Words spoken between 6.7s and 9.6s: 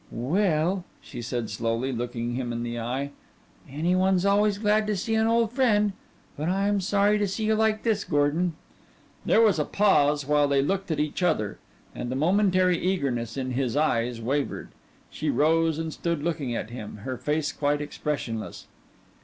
sorry to see you like this, Gordon." There was